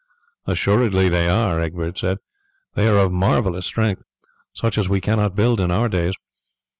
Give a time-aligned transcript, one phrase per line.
[0.47, 2.17] "Assuredly they are," Egbert said.
[2.73, 4.01] "They are of marvellous strength,
[4.51, 6.15] such as we cannot build in our days.